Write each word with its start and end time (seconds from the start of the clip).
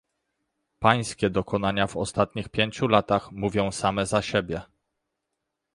Pańskie 0.79 1.29
dokonania 1.29 1.87
w 1.87 1.97
ostatnich 1.97 2.49
pięciu 2.49 2.87
latach 2.87 3.31
mówią 3.31 3.71
same 3.71 4.05
za 4.05 4.21
siebie 4.21 4.61